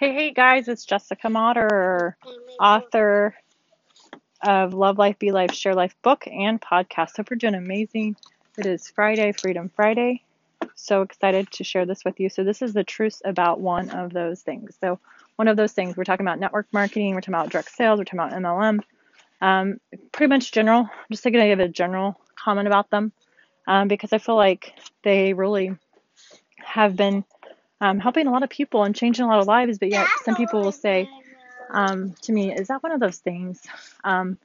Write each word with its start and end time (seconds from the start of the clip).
Hey, 0.00 0.14
hey 0.14 0.30
guys, 0.30 0.66
it's 0.66 0.86
Jessica 0.86 1.28
Motter, 1.28 2.16
author 2.58 3.34
of 4.42 4.72
Love 4.72 4.96
Life, 4.96 5.18
Be 5.18 5.30
Life, 5.30 5.52
Share 5.52 5.74
Life 5.74 5.94
book 6.00 6.26
and 6.26 6.58
podcast. 6.58 7.18
Hope 7.18 7.28
you're 7.28 7.36
doing 7.36 7.54
amazing. 7.54 8.16
It 8.56 8.64
is 8.64 8.88
Friday, 8.88 9.32
Freedom 9.32 9.70
Friday. 9.76 10.24
So 10.74 11.02
excited 11.02 11.50
to 11.50 11.64
share 11.64 11.84
this 11.84 12.02
with 12.02 12.18
you. 12.18 12.30
So, 12.30 12.44
this 12.44 12.62
is 12.62 12.72
the 12.72 12.82
truth 12.82 13.20
about 13.26 13.60
one 13.60 13.90
of 13.90 14.14
those 14.14 14.40
things. 14.40 14.74
So, 14.80 14.98
one 15.36 15.48
of 15.48 15.58
those 15.58 15.72
things, 15.72 15.98
we're 15.98 16.04
talking 16.04 16.24
about 16.24 16.40
network 16.40 16.68
marketing, 16.72 17.14
we're 17.14 17.20
talking 17.20 17.34
about 17.34 17.50
direct 17.50 17.70
sales, 17.70 17.98
we're 17.98 18.04
talking 18.04 18.20
about 18.20 18.32
MLM. 18.32 18.80
Um, 19.42 19.80
pretty 20.12 20.30
much 20.30 20.50
general. 20.50 20.80
I'm 20.80 21.10
just 21.10 21.24
going 21.24 21.34
to 21.34 21.46
give 21.46 21.60
a 21.60 21.68
general 21.68 22.18
comment 22.36 22.68
about 22.68 22.88
them 22.88 23.12
um, 23.66 23.86
because 23.86 24.14
I 24.14 24.18
feel 24.18 24.36
like 24.36 24.72
they 25.04 25.34
really 25.34 25.76
have 26.56 26.96
been 26.96 27.22
um, 27.80 27.98
helping 27.98 28.26
a 28.26 28.30
lot 28.30 28.42
of 28.42 28.50
people 28.50 28.84
and 28.84 28.94
changing 28.94 29.24
a 29.24 29.28
lot 29.28 29.40
of 29.40 29.46
lives. 29.46 29.78
But 29.78 29.90
yet, 29.90 30.06
some 30.24 30.36
people 30.36 30.60
will 30.62 30.72
say 30.72 31.08
um, 31.70 32.14
to 32.22 32.32
me, 32.32 32.52
"Is 32.52 32.68
that 32.68 32.82
one 32.82 32.92
of 32.92 33.00
those 33.00 33.18
things? 33.18 33.60
Um, 34.04 34.38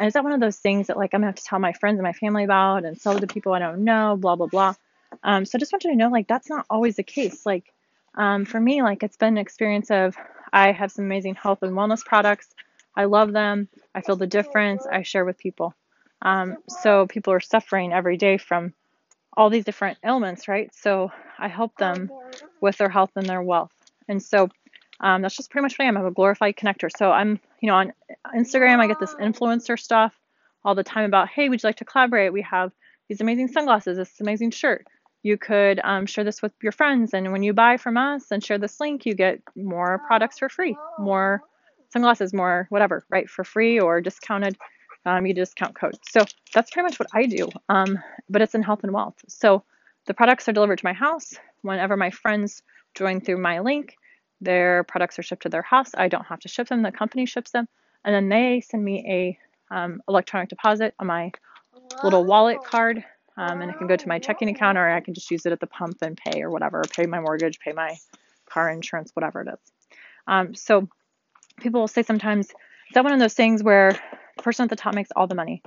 is 0.00 0.14
that 0.14 0.24
one 0.24 0.32
of 0.32 0.40
those 0.40 0.58
things 0.58 0.88
that 0.88 0.96
like 0.96 1.14
I'm 1.14 1.20
gonna 1.20 1.28
have 1.28 1.36
to 1.36 1.44
tell 1.44 1.58
my 1.58 1.72
friends 1.72 1.98
and 1.98 2.04
my 2.04 2.12
family 2.12 2.44
about 2.44 2.84
and 2.84 2.98
sell 3.00 3.18
to 3.18 3.26
people 3.26 3.52
I 3.54 3.58
don't 3.58 3.84
know? 3.84 4.16
Blah 4.16 4.36
blah 4.36 4.46
blah." 4.46 4.74
Um, 5.22 5.44
so 5.44 5.56
I 5.56 5.58
just 5.58 5.72
want 5.72 5.84
you 5.84 5.90
to 5.90 5.96
know, 5.96 6.08
like 6.08 6.28
that's 6.28 6.50
not 6.50 6.66
always 6.68 6.96
the 6.96 7.02
case. 7.02 7.46
Like 7.46 7.72
um, 8.14 8.44
for 8.44 8.60
me, 8.60 8.82
like 8.82 9.02
it's 9.02 9.16
been 9.16 9.34
an 9.34 9.38
experience 9.38 9.90
of 9.90 10.16
I 10.52 10.72
have 10.72 10.92
some 10.92 11.04
amazing 11.04 11.34
health 11.34 11.62
and 11.62 11.72
wellness 11.72 12.04
products. 12.04 12.48
I 12.94 13.04
love 13.04 13.32
them. 13.32 13.68
I 13.94 14.00
feel 14.00 14.16
the 14.16 14.26
difference. 14.26 14.86
I 14.90 15.02
share 15.02 15.24
with 15.24 15.38
people. 15.38 15.74
Um, 16.22 16.56
so 16.68 17.06
people 17.06 17.32
are 17.32 17.40
suffering 17.40 17.92
every 17.92 18.16
day 18.16 18.38
from 18.38 18.72
all 19.36 19.50
these 19.50 19.64
different 19.64 19.98
ailments, 20.04 20.48
right? 20.48 20.74
So 20.74 21.10
I 21.38 21.48
help 21.48 21.76
them 21.76 22.10
with 22.60 22.76
their 22.78 22.88
health 22.88 23.10
and 23.16 23.26
their 23.26 23.42
wealth. 23.42 23.72
And 24.08 24.22
so 24.22 24.48
um, 25.00 25.22
that's 25.22 25.36
just 25.36 25.50
pretty 25.50 25.62
much 25.62 25.78
what 25.78 25.84
I 25.84 25.88
am. 25.88 25.96
I'm 25.96 26.06
a 26.06 26.10
glorified 26.10 26.56
connector. 26.56 26.88
So 26.96 27.10
I'm, 27.10 27.40
you 27.60 27.68
know, 27.68 27.76
on 27.76 27.92
Instagram, 28.34 28.78
I 28.78 28.86
get 28.86 29.00
this 29.00 29.14
influencer 29.14 29.78
stuff 29.78 30.14
all 30.64 30.74
the 30.74 30.84
time 30.84 31.04
about, 31.04 31.28
hey, 31.28 31.48
would 31.48 31.62
you 31.62 31.66
like 31.66 31.76
to 31.76 31.84
collaborate? 31.84 32.32
We 32.32 32.42
have 32.42 32.72
these 33.08 33.20
amazing 33.20 33.48
sunglasses, 33.48 33.98
this 33.98 34.20
amazing 34.20 34.50
shirt. 34.50 34.86
You 35.22 35.36
could 35.36 35.80
um, 35.82 36.06
share 36.06 36.24
this 36.24 36.40
with 36.40 36.52
your 36.62 36.72
friends. 36.72 37.12
And 37.12 37.32
when 37.32 37.42
you 37.42 37.52
buy 37.52 37.76
from 37.76 37.96
us 37.96 38.30
and 38.30 38.42
share 38.42 38.58
this 38.58 38.80
link, 38.80 39.06
you 39.06 39.14
get 39.14 39.40
more 39.54 40.00
products 40.06 40.38
for 40.38 40.48
free, 40.48 40.76
more 40.98 41.42
sunglasses, 41.92 42.32
more 42.32 42.66
whatever, 42.70 43.04
right, 43.10 43.28
for 43.28 43.44
free 43.44 43.78
or 43.80 44.00
discounted 44.00 44.56
um, 45.06 45.24
you 45.24 45.32
discount 45.32 45.74
code. 45.74 45.96
So 46.10 46.24
that's 46.52 46.70
pretty 46.70 46.84
much 46.84 46.98
what 46.98 47.08
I 47.14 47.26
do, 47.26 47.48
um, 47.68 47.98
but 48.28 48.42
it's 48.42 48.54
in 48.54 48.62
health 48.62 48.80
and 48.82 48.92
wealth. 48.92 49.14
So 49.28 49.62
the 50.06 50.14
products 50.14 50.48
are 50.48 50.52
delivered 50.52 50.78
to 50.78 50.84
my 50.84 50.92
house. 50.92 51.34
Whenever 51.62 51.96
my 51.96 52.10
friends 52.10 52.62
join 52.94 53.20
through 53.20 53.38
my 53.38 53.60
link, 53.60 53.96
their 54.40 54.84
products 54.84 55.18
are 55.18 55.22
shipped 55.22 55.42
to 55.42 55.48
their 55.48 55.62
house. 55.62 55.90
I 55.96 56.08
don't 56.08 56.26
have 56.26 56.40
to 56.40 56.48
ship 56.48 56.68
them. 56.68 56.82
The 56.82 56.92
company 56.92 57.26
ships 57.26 57.50
them, 57.50 57.68
and 58.04 58.14
then 58.14 58.28
they 58.28 58.60
send 58.60 58.84
me 58.84 59.38
a 59.70 59.74
um, 59.74 60.02
electronic 60.08 60.48
deposit 60.48 60.94
on 60.98 61.06
my 61.06 61.32
little 62.04 62.24
wallet 62.24 62.58
card, 62.64 63.02
um, 63.36 63.60
and 63.60 63.70
it 63.70 63.78
can 63.78 63.86
go 63.86 63.96
to 63.96 64.08
my 64.08 64.18
checking 64.18 64.48
account, 64.48 64.78
or 64.78 64.88
I 64.88 65.00
can 65.00 65.14
just 65.14 65.30
use 65.30 65.46
it 65.46 65.52
at 65.52 65.60
the 65.60 65.66
pump 65.66 65.98
and 66.02 66.16
pay 66.16 66.42
or 66.42 66.50
whatever, 66.50 66.82
pay 66.90 67.06
my 67.06 67.20
mortgage, 67.20 67.58
pay 67.58 67.72
my 67.72 67.96
car 68.48 68.70
insurance, 68.70 69.10
whatever 69.14 69.42
it 69.42 69.48
is. 69.48 69.88
Um, 70.26 70.54
so 70.54 70.88
people 71.60 71.80
will 71.80 71.88
say 71.88 72.02
sometimes, 72.02 72.46
is 72.46 72.54
that 72.94 73.04
one 73.04 73.12
of 73.12 73.18
those 73.18 73.34
things 73.34 73.62
where 73.62 73.92
the 74.36 74.42
person 74.42 74.64
at 74.64 74.70
the 74.70 74.76
top 74.76 74.94
makes 74.94 75.10
all 75.16 75.26
the 75.26 75.34
money. 75.34 75.62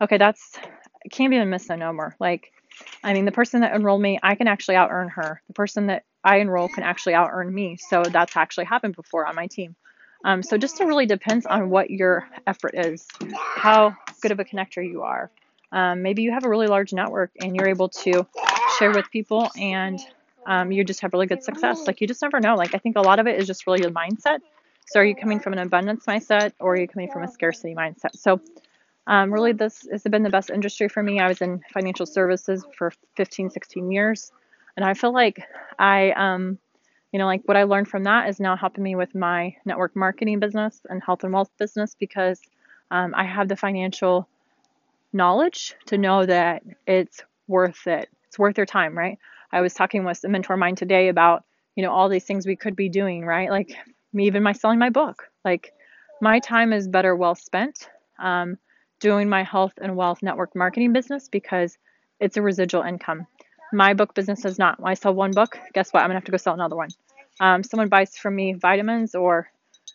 Okay, 0.00 0.18
that's 0.18 0.58
it 1.04 1.10
can't 1.10 1.30
be 1.30 1.36
a 1.36 1.44
misnomer. 1.44 2.16
Like, 2.18 2.52
I 3.02 3.12
mean, 3.12 3.24
the 3.24 3.32
person 3.32 3.60
that 3.60 3.74
enrolled 3.74 4.00
me, 4.00 4.18
I 4.22 4.34
can 4.34 4.48
actually 4.48 4.76
out 4.76 4.90
earn 4.90 5.08
her. 5.10 5.42
The 5.46 5.52
person 5.52 5.86
that 5.86 6.04
I 6.22 6.38
enroll 6.38 6.68
can 6.68 6.82
actually 6.82 7.14
out 7.14 7.30
earn 7.32 7.52
me. 7.52 7.76
So 7.76 8.02
that's 8.02 8.36
actually 8.36 8.64
happened 8.64 8.96
before 8.96 9.26
on 9.26 9.34
my 9.34 9.46
team. 9.46 9.76
Um, 10.24 10.42
so 10.42 10.56
just 10.56 10.80
it 10.80 10.86
really 10.86 11.06
depends 11.06 11.44
on 11.44 11.68
what 11.68 11.90
your 11.90 12.26
effort 12.46 12.74
is, 12.74 13.06
how 13.36 13.94
good 14.22 14.32
of 14.32 14.40
a 14.40 14.44
connector 14.44 14.82
you 14.82 15.02
are. 15.02 15.30
Um, 15.70 16.02
maybe 16.02 16.22
you 16.22 16.32
have 16.32 16.44
a 16.44 16.48
really 16.48 16.66
large 16.66 16.92
network 16.92 17.32
and 17.40 17.54
you're 17.54 17.68
able 17.68 17.90
to 17.90 18.26
share 18.78 18.92
with 18.92 19.10
people 19.10 19.50
and 19.58 19.98
um, 20.46 20.72
you 20.72 20.84
just 20.84 21.00
have 21.00 21.12
really 21.12 21.26
good 21.26 21.42
success. 21.42 21.86
Like 21.86 22.00
you 22.00 22.06
just 22.06 22.22
never 22.22 22.40
know. 22.40 22.54
Like 22.54 22.74
I 22.74 22.78
think 22.78 22.96
a 22.96 23.02
lot 23.02 23.18
of 23.18 23.26
it 23.26 23.38
is 23.38 23.46
just 23.46 23.66
really 23.66 23.82
your 23.82 23.90
mindset 23.90 24.38
so 24.86 25.00
are 25.00 25.04
you 25.04 25.14
coming 25.14 25.40
from 25.40 25.54
an 25.54 25.60
abundance 25.60 26.04
mindset 26.06 26.52
or 26.60 26.74
are 26.74 26.76
you 26.76 26.88
coming 26.88 27.10
from 27.10 27.22
a 27.22 27.28
scarcity 27.28 27.74
mindset? 27.74 28.16
So 28.16 28.40
um, 29.06 29.32
really 29.32 29.52
this 29.52 29.86
has 29.90 30.02
been 30.02 30.22
the 30.22 30.30
best 30.30 30.50
industry 30.50 30.88
for 30.88 31.02
me. 31.02 31.20
I 31.20 31.28
was 31.28 31.42
in 31.42 31.60
financial 31.72 32.06
services 32.06 32.64
for 32.76 32.92
15, 33.16 33.50
16 33.50 33.90
years. 33.90 34.32
And 34.76 34.84
I 34.84 34.94
feel 34.94 35.12
like 35.12 35.42
I, 35.78 36.12
um, 36.12 36.58
you 37.12 37.18
know, 37.18 37.26
like 37.26 37.42
what 37.44 37.56
I 37.56 37.64
learned 37.64 37.88
from 37.88 38.04
that 38.04 38.28
is 38.28 38.40
now 38.40 38.56
helping 38.56 38.82
me 38.82 38.96
with 38.96 39.14
my 39.14 39.54
network 39.64 39.94
marketing 39.94 40.40
business 40.40 40.80
and 40.88 41.02
health 41.02 41.22
and 41.22 41.32
wealth 41.32 41.50
business 41.58 41.94
because 41.98 42.40
um, 42.90 43.14
I 43.14 43.24
have 43.24 43.48
the 43.48 43.56
financial 43.56 44.28
knowledge 45.12 45.74
to 45.86 45.98
know 45.98 46.26
that 46.26 46.62
it's 46.86 47.22
worth 47.46 47.86
it. 47.86 48.08
It's 48.28 48.38
worth 48.38 48.56
your 48.56 48.66
time, 48.66 48.96
right? 48.96 49.18
I 49.52 49.60
was 49.60 49.74
talking 49.74 50.04
with 50.04 50.24
a 50.24 50.28
mentor 50.28 50.54
of 50.54 50.58
mine 50.58 50.74
today 50.74 51.08
about, 51.08 51.44
you 51.76 51.84
know, 51.84 51.92
all 51.92 52.08
these 52.08 52.24
things 52.24 52.46
we 52.46 52.56
could 52.56 52.74
be 52.74 52.88
doing, 52.88 53.24
right? 53.24 53.50
Like 53.50 53.76
me 54.12 54.26
even 54.26 54.42
my 54.42 54.52
selling 54.52 54.78
my 54.78 54.90
book. 54.90 55.28
Like 55.44 55.72
my 56.20 56.40
time 56.40 56.72
is 56.72 56.88
better 56.88 57.14
well 57.14 57.34
spent 57.34 57.88
um, 58.18 58.58
doing 59.04 59.28
my 59.28 59.42
health 59.42 59.74
and 59.82 59.94
wealth 59.96 60.22
network 60.22 60.56
marketing 60.56 60.94
business 60.94 61.28
because 61.28 61.76
it's 62.20 62.38
a 62.38 62.42
residual 62.42 62.82
income. 62.82 63.26
My 63.70 63.92
book 63.92 64.14
business 64.14 64.46
is 64.46 64.58
not. 64.58 64.80
When 64.80 64.90
I 64.90 64.94
sell 64.94 65.12
one 65.12 65.30
book, 65.30 65.58
guess 65.74 65.92
what? 65.92 66.00
I'm 66.00 66.08
gonna 66.08 66.14
have 66.14 66.24
to 66.24 66.30
go 66.30 66.38
sell 66.38 66.54
another 66.54 66.74
one. 66.74 66.88
Um, 67.38 67.62
someone 67.62 67.90
buys 67.90 68.16
from 68.16 68.34
me 68.34 68.54
vitamins 68.54 69.14
or 69.14 69.50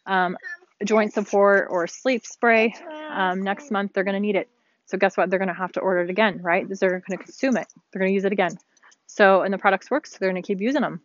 um, 0.06 0.38
joint 0.86 1.12
support 1.12 1.70
or 1.72 1.88
sleep 1.88 2.24
spray. 2.24 2.76
Um, 3.10 3.42
next 3.42 3.72
month 3.72 3.94
they're 3.94 4.04
gonna 4.04 4.20
need 4.20 4.36
it. 4.36 4.48
So 4.86 4.96
guess 5.00 5.18
what? 5.18 5.32
They're 5.32 5.40
gonna 5.40 5.56
have 5.56 5.72
to 5.72 5.80
order 5.80 6.02
it 6.02 6.12
again, 6.12 6.44
right? 6.44 6.68
They're 6.70 7.02
gonna 7.10 7.24
consume 7.24 7.58
it. 7.58 7.66
They're 7.92 8.02
gonna 8.02 8.12
use 8.12 8.26
it 8.26 8.32
again. 8.32 8.60
So 9.08 9.42
and 9.42 9.52
the 9.52 9.58
products 9.58 9.90
work, 9.90 10.06
so 10.06 10.18
they're 10.20 10.30
gonna 10.30 10.44
keep 10.44 10.62
using 10.62 10.82
them. 10.82 11.02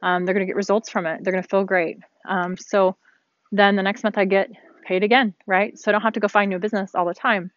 Um, 0.00 0.24
they're 0.24 0.34
gonna 0.34 0.46
get 0.46 0.54
results 0.54 0.90
from 0.90 1.06
it. 1.06 1.24
They're 1.24 1.32
gonna 1.32 1.42
feel 1.42 1.64
great. 1.64 1.98
Um, 2.24 2.56
so 2.56 2.94
then 3.50 3.74
the 3.74 3.82
next 3.82 4.04
month 4.04 4.16
I 4.16 4.26
get 4.26 4.48
paid 4.82 5.02
again, 5.02 5.34
right? 5.46 5.78
So 5.78 5.90
I 5.90 5.92
don't 5.92 6.02
have 6.02 6.14
to 6.14 6.20
go 6.20 6.28
find 6.28 6.50
new 6.50 6.58
business 6.58 6.94
all 6.94 7.04
the 7.04 7.14
time. 7.14 7.50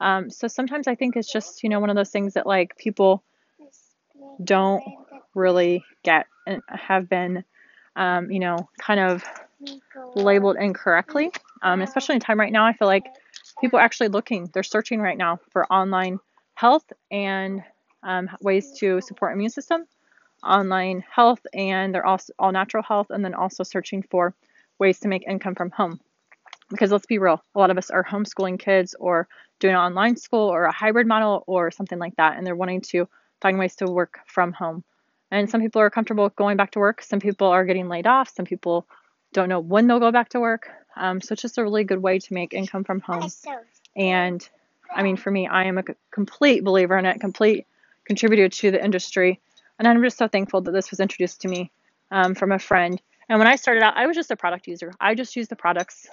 Um, 0.00 0.30
so 0.30 0.48
sometimes 0.48 0.86
I 0.86 0.94
think 0.94 1.16
it's 1.16 1.30
just, 1.30 1.62
you 1.62 1.68
know, 1.68 1.80
one 1.80 1.90
of 1.90 1.96
those 1.96 2.10
things 2.10 2.34
that 2.34 2.46
like 2.46 2.76
people 2.76 3.22
don't 4.42 4.82
really 5.34 5.84
get 6.04 6.26
and 6.46 6.62
have 6.68 7.08
been, 7.08 7.44
um, 7.96 8.30
you 8.30 8.38
know, 8.38 8.68
kind 8.78 9.00
of 9.00 9.24
labeled 10.14 10.56
incorrectly. 10.58 11.32
Um, 11.62 11.82
especially 11.82 12.14
in 12.14 12.20
time 12.20 12.38
right 12.38 12.52
now, 12.52 12.64
I 12.64 12.72
feel 12.72 12.86
like 12.86 13.04
people 13.60 13.78
are 13.78 13.82
actually 13.82 14.08
looking, 14.08 14.48
they're 14.52 14.62
searching 14.62 15.00
right 15.00 15.18
now 15.18 15.40
for 15.50 15.70
online 15.72 16.20
health 16.54 16.92
and 17.10 17.62
um, 18.04 18.30
ways 18.40 18.72
to 18.78 19.00
support 19.00 19.32
immune 19.32 19.50
system 19.50 19.86
online 20.44 21.04
health 21.10 21.40
and 21.52 21.94
they're 21.94 22.06
also 22.06 22.32
all 22.38 22.52
natural 22.52 22.82
health 22.82 23.08
and 23.10 23.24
then 23.24 23.34
also 23.34 23.64
searching 23.64 24.02
for 24.02 24.34
ways 24.78 25.00
to 25.00 25.08
make 25.08 25.26
income 25.26 25.54
from 25.54 25.70
home 25.70 25.98
because 26.70 26.90
let's 26.90 27.06
be 27.06 27.18
real 27.18 27.42
a 27.54 27.58
lot 27.58 27.70
of 27.70 27.78
us 27.78 27.90
are 27.90 28.04
homeschooling 28.04 28.58
kids 28.58 28.94
or 28.98 29.28
doing 29.58 29.74
online 29.74 30.16
school 30.16 30.48
or 30.48 30.64
a 30.64 30.72
hybrid 30.72 31.06
model 31.06 31.44
or 31.46 31.70
something 31.70 31.98
like 31.98 32.16
that 32.16 32.36
and 32.36 32.46
they're 32.46 32.56
wanting 32.56 32.80
to 32.80 33.08
find 33.40 33.58
ways 33.58 33.76
to 33.76 33.86
work 33.86 34.20
from 34.26 34.52
home 34.52 34.84
and 35.30 35.50
some 35.50 35.60
people 35.60 35.80
are 35.80 35.90
comfortable 35.90 36.28
going 36.30 36.56
back 36.56 36.70
to 36.70 36.78
work 36.78 37.02
some 37.02 37.20
people 37.20 37.46
are 37.46 37.64
getting 37.64 37.88
laid 37.88 38.06
off 38.06 38.32
some 38.34 38.46
people 38.46 38.86
don't 39.32 39.48
know 39.48 39.60
when 39.60 39.86
they'll 39.86 40.00
go 40.00 40.12
back 40.12 40.28
to 40.28 40.40
work 40.40 40.68
um, 40.96 41.20
so 41.20 41.32
it's 41.32 41.42
just 41.42 41.58
a 41.58 41.62
really 41.62 41.84
good 41.84 42.02
way 42.02 42.18
to 42.18 42.34
make 42.34 42.52
income 42.54 42.84
from 42.84 43.00
home 43.00 43.28
and 43.96 44.48
i 44.94 45.02
mean 45.02 45.16
for 45.16 45.30
me 45.30 45.46
i 45.46 45.64
am 45.64 45.78
a 45.78 45.84
complete 46.10 46.64
believer 46.64 46.96
in 46.96 47.06
it 47.06 47.20
complete 47.20 47.66
contributor 48.04 48.48
to 48.48 48.70
the 48.70 48.82
industry 48.82 49.40
and 49.78 49.86
I'm 49.86 50.02
just 50.02 50.18
so 50.18 50.28
thankful 50.28 50.60
that 50.62 50.72
this 50.72 50.90
was 50.90 51.00
introduced 51.00 51.40
to 51.42 51.48
me 51.48 51.70
um, 52.10 52.34
from 52.34 52.52
a 52.52 52.58
friend. 52.58 53.00
And 53.28 53.38
when 53.38 53.48
I 53.48 53.56
started 53.56 53.82
out, 53.82 53.96
I 53.96 54.06
was 54.06 54.16
just 54.16 54.30
a 54.30 54.36
product 54.36 54.66
user. 54.66 54.92
I 55.00 55.14
just 55.14 55.36
used 55.36 55.50
the 55.50 55.56
products. 55.56 56.08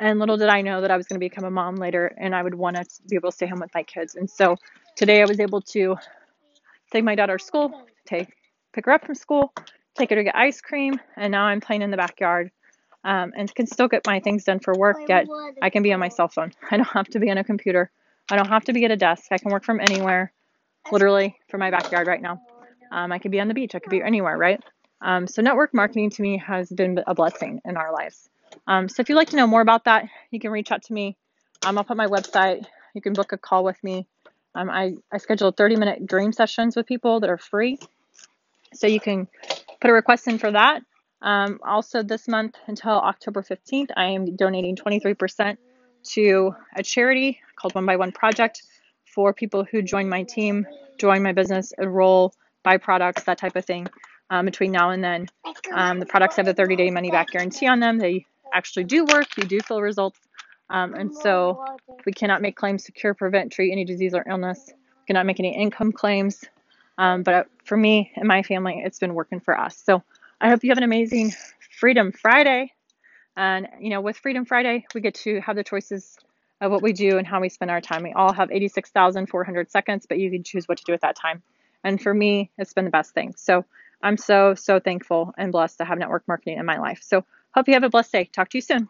And 0.00 0.18
little 0.18 0.36
did 0.36 0.48
I 0.48 0.62
know 0.62 0.80
that 0.80 0.90
I 0.90 0.96
was 0.96 1.06
going 1.06 1.20
to 1.20 1.24
become 1.24 1.44
a 1.44 1.50
mom 1.50 1.76
later 1.76 2.14
and 2.18 2.34
I 2.34 2.42
would 2.42 2.54
want 2.54 2.76
to 2.76 2.84
be 3.08 3.16
able 3.16 3.30
to 3.30 3.34
stay 3.34 3.46
home 3.46 3.60
with 3.60 3.74
my 3.74 3.82
kids. 3.82 4.14
And 4.14 4.30
so 4.30 4.56
today 4.96 5.22
I 5.22 5.24
was 5.24 5.40
able 5.40 5.60
to 5.62 5.96
take 6.92 7.04
my 7.04 7.14
daughter 7.14 7.36
to 7.38 7.44
school, 7.44 7.82
take 8.06 8.28
pick 8.72 8.86
her 8.86 8.92
up 8.92 9.04
from 9.04 9.14
school, 9.14 9.52
take 9.96 10.10
her 10.10 10.16
to 10.16 10.24
get 10.24 10.36
ice 10.36 10.60
cream, 10.60 11.00
and 11.16 11.32
now 11.32 11.44
I'm 11.44 11.60
playing 11.60 11.82
in 11.82 11.90
the 11.90 11.96
backyard 11.96 12.50
um, 13.04 13.32
and 13.36 13.52
can 13.54 13.66
still 13.66 13.88
get 13.88 14.06
my 14.06 14.20
things 14.20 14.44
done 14.44 14.60
for 14.60 14.74
work. 14.74 14.98
Yet 15.08 15.26
I 15.62 15.70
can 15.70 15.82
be 15.82 15.92
on 15.92 16.00
my 16.00 16.08
cell 16.08 16.28
phone. 16.28 16.52
I 16.70 16.76
don't 16.76 16.88
have 16.88 17.08
to 17.08 17.18
be 17.18 17.30
on 17.30 17.38
a 17.38 17.44
computer. 17.44 17.90
I 18.30 18.36
don't 18.36 18.48
have 18.48 18.64
to 18.64 18.72
be 18.72 18.84
at 18.84 18.90
a 18.90 18.96
desk. 18.96 19.26
I 19.32 19.38
can 19.38 19.50
work 19.50 19.64
from 19.64 19.80
anywhere, 19.80 20.32
literally 20.92 21.36
from 21.48 21.60
my 21.60 21.70
backyard 21.70 22.06
right 22.06 22.20
now. 22.20 22.40
Um, 22.92 23.10
I 23.10 23.18
could 23.18 23.30
be 23.30 23.40
on 23.40 23.48
the 23.48 23.54
beach. 23.54 23.74
I 23.74 23.78
could 23.78 23.90
be 23.90 24.02
anywhere, 24.02 24.36
right? 24.36 24.62
Um, 25.00 25.26
so 25.26 25.42
network 25.42 25.74
marketing 25.74 26.10
to 26.10 26.22
me 26.22 26.38
has 26.38 26.70
been 26.70 27.02
a 27.06 27.14
blessing 27.14 27.60
in 27.64 27.76
our 27.76 27.92
lives. 27.92 28.28
Um, 28.66 28.88
so 28.88 29.00
if 29.00 29.08
you'd 29.08 29.16
like 29.16 29.30
to 29.30 29.36
know 29.36 29.46
more 29.46 29.60
about 29.60 29.84
that, 29.84 30.06
you 30.30 30.40
can 30.40 30.50
reach 30.50 30.70
out 30.70 30.82
to 30.84 30.92
me. 30.92 31.16
Um, 31.64 31.78
I'll 31.78 31.84
put 31.84 31.96
my 31.96 32.06
website. 32.06 32.64
You 32.94 33.00
can 33.00 33.12
book 33.12 33.32
a 33.32 33.38
call 33.38 33.64
with 33.64 33.82
me. 33.82 34.06
Um, 34.54 34.70
I, 34.70 34.94
I 35.12 35.18
schedule 35.18 35.52
30 35.52 35.76
minute 35.76 36.06
dream 36.06 36.32
sessions 36.32 36.76
with 36.76 36.86
people 36.86 37.20
that 37.20 37.30
are 37.30 37.38
free. 37.38 37.78
So 38.74 38.86
you 38.86 39.00
can 39.00 39.28
put 39.80 39.90
a 39.90 39.92
request 39.92 40.28
in 40.28 40.38
for 40.38 40.50
that. 40.50 40.82
Um, 41.20 41.58
also, 41.64 42.02
this 42.02 42.28
month 42.28 42.56
until 42.66 42.92
October 42.92 43.42
15th, 43.42 43.90
I 43.96 44.06
am 44.10 44.36
donating 44.36 44.76
23% 44.76 45.56
to 46.10 46.54
a 46.76 46.82
charity 46.82 47.40
called 47.56 47.74
One 47.74 47.86
by 47.86 47.96
One 47.96 48.12
Project 48.12 48.62
for 49.04 49.32
people 49.32 49.64
who 49.64 49.82
join 49.82 50.08
my 50.08 50.22
team, 50.22 50.66
join 50.98 51.22
my 51.22 51.32
business, 51.32 51.72
enroll, 51.76 52.32
buy 52.62 52.76
products, 52.76 53.24
that 53.24 53.38
type 53.38 53.56
of 53.56 53.64
thing. 53.64 53.88
Um, 54.30 54.44
between 54.44 54.72
now 54.72 54.90
and 54.90 55.02
then, 55.02 55.26
um, 55.72 56.00
the 56.00 56.06
products 56.06 56.36
have 56.36 56.46
a 56.46 56.54
30 56.54 56.76
day 56.76 56.90
money 56.90 57.10
back 57.10 57.28
guarantee 57.30 57.66
on 57.66 57.80
them. 57.80 57.98
They 57.98 58.26
actually 58.58 58.84
do 58.84 59.04
work, 59.04 59.36
you 59.36 59.44
do 59.44 59.60
feel 59.60 59.80
results. 59.80 60.18
Um, 60.68 60.94
and 60.94 61.14
so 61.14 61.64
we 62.04 62.12
cannot 62.12 62.42
make 62.42 62.56
claims 62.56 62.84
to 62.84 62.92
cure, 62.92 63.14
prevent, 63.14 63.52
treat 63.52 63.72
any 63.72 63.84
disease 63.84 64.12
or 64.12 64.24
illness. 64.28 64.60
We 64.68 65.06
cannot 65.06 65.24
make 65.24 65.40
any 65.40 65.56
income 65.56 65.92
claims. 65.92 66.44
Um, 66.98 67.22
but 67.22 67.46
for 67.64 67.76
me 67.76 68.12
and 68.16 68.26
my 68.26 68.42
family, 68.42 68.82
it's 68.84 68.98
been 68.98 69.14
working 69.14 69.40
for 69.40 69.58
us. 69.58 69.80
So 69.82 70.02
I 70.40 70.48
hope 70.50 70.64
you 70.64 70.70
have 70.70 70.78
an 70.78 70.84
amazing 70.84 71.32
Freedom 71.78 72.10
Friday. 72.12 72.72
And, 73.36 73.68
you 73.80 73.90
know, 73.90 74.00
with 74.00 74.16
Freedom 74.16 74.44
Friday, 74.44 74.84
we 74.94 75.00
get 75.00 75.14
to 75.14 75.40
have 75.40 75.54
the 75.54 75.64
choices 75.64 76.18
of 76.60 76.72
what 76.72 76.82
we 76.82 76.92
do 76.92 77.16
and 77.16 77.26
how 77.26 77.40
we 77.40 77.48
spend 77.48 77.70
our 77.70 77.80
time. 77.80 78.02
We 78.02 78.12
all 78.12 78.32
have 78.32 78.50
86,400 78.50 79.70
seconds, 79.70 80.06
but 80.08 80.18
you 80.18 80.30
can 80.32 80.42
choose 80.42 80.66
what 80.66 80.78
to 80.78 80.84
do 80.84 80.92
at 80.92 81.02
that 81.02 81.14
time. 81.14 81.40
And 81.84 82.02
for 82.02 82.12
me, 82.12 82.50
it's 82.58 82.72
been 82.72 82.84
the 82.84 82.90
best 82.90 83.14
thing. 83.14 83.34
So 83.36 83.64
I'm 84.02 84.16
so, 84.16 84.54
so 84.54 84.80
thankful 84.80 85.32
and 85.38 85.52
blessed 85.52 85.78
to 85.78 85.84
have 85.84 85.98
network 85.98 86.26
marketing 86.26 86.58
in 86.58 86.66
my 86.66 86.78
life. 86.78 87.00
So 87.02 87.24
hope 87.58 87.68
you 87.68 87.74
have 87.74 87.84
a 87.84 87.90
blessed 87.90 88.12
day. 88.12 88.24
Talk 88.32 88.50
to 88.50 88.58
you 88.58 88.62
soon. 88.62 88.88